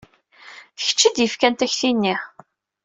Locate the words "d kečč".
0.75-0.99